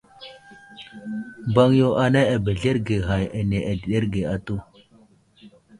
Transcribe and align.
Mbaŋ 1.49 1.69
yo 1.79 1.87
anay 2.03 2.27
abəzləreege 2.35 2.95
ghay 3.07 3.25
áne 3.37 3.57
adəɗerge 3.71 4.21
atu. 4.35 4.55